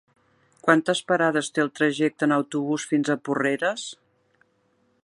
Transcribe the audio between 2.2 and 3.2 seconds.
en autobús fins a